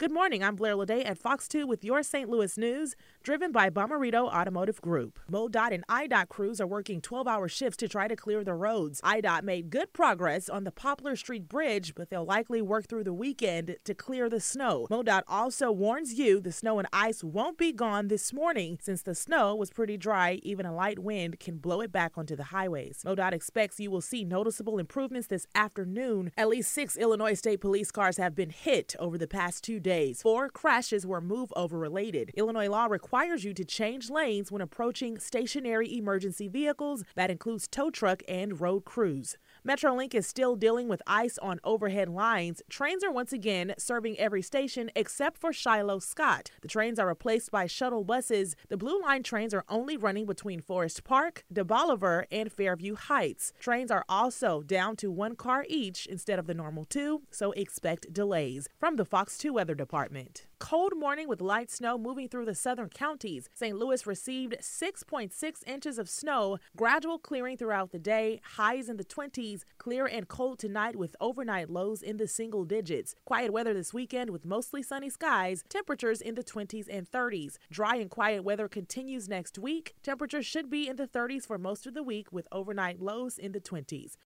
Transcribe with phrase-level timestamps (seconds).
[0.00, 0.42] Good morning.
[0.42, 2.26] I'm Blair Lede at Fox 2 with your St.
[2.26, 5.18] Louis news, driven by Bomarito Automotive Group.
[5.30, 9.02] MoDOT and IDOT crews are working 12 hour shifts to try to clear the roads.
[9.02, 13.12] IDOT made good progress on the Poplar Street Bridge, but they'll likely work through the
[13.12, 14.86] weekend to clear the snow.
[14.90, 19.14] MoDOT also warns you the snow and ice won't be gone this morning since the
[19.14, 20.40] snow was pretty dry.
[20.42, 23.02] Even a light wind can blow it back onto the highways.
[23.04, 26.32] MoDOT expects you will see noticeable improvements this afternoon.
[26.38, 29.89] At least six Illinois State Police cars have been hit over the past two days
[29.90, 30.22] days.
[30.22, 32.30] Four crashes were move over related.
[32.36, 37.02] Illinois law requires you to change lanes when approaching stationary emergency vehicles.
[37.16, 39.36] That includes tow truck and road crews.
[39.66, 42.62] Metrolink is still dealing with ice on overhead lines.
[42.70, 46.52] Trains are once again serving every station except for Shiloh Scott.
[46.62, 48.54] The trains are replaced by shuttle buses.
[48.68, 53.52] The Blue Line trains are only running between Forest Park, DeBaliviere, and Fairview Heights.
[53.58, 58.12] Trains are also down to one car each instead of the normal two, so expect
[58.12, 58.68] delays.
[58.78, 60.44] From the Fox 2 Weather Department.
[60.58, 63.48] Cold morning with light snow moving through the southern counties.
[63.54, 63.74] St.
[63.74, 65.32] Louis received 6.6
[65.66, 70.58] inches of snow, gradual clearing throughout the day, highs in the 20s, clear and cold
[70.58, 73.14] tonight with overnight lows in the single digits.
[73.24, 77.56] Quiet weather this weekend with mostly sunny skies, temperatures in the 20s and 30s.
[77.70, 79.94] Dry and quiet weather continues next week.
[80.02, 83.52] Temperatures should be in the 30s for most of the week with overnight lows in
[83.52, 84.16] the 20s.